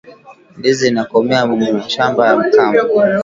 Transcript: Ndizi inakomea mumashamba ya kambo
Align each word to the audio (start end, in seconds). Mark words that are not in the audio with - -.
Ndizi 0.57 0.85
inakomea 0.87 1.41
mumashamba 1.49 2.21
ya 2.29 2.37
kambo 2.53 2.85